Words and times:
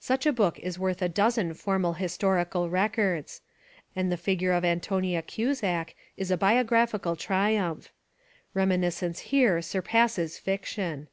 Such 0.00 0.24
a 0.24 0.32
book 0.32 0.58
is 0.60 0.78
worth 0.78 1.02
a 1.02 1.08
dozen 1.10 1.52
formal 1.52 1.92
historical 1.92 2.70
records. 2.70 3.42
And 3.94 4.10
the 4.10 4.16
figure 4.16 4.52
of 4.52 4.64
Antonia 4.64 5.20
Cuzak 5.20 5.94
is 6.16 6.30
a 6.30 6.38
biographical 6.38 7.14
triumph. 7.14 7.92
Rem 8.54 8.70
iniscence 8.70 9.18
here 9.18 9.60
surpasses 9.60 10.38
fiction. 10.38 11.08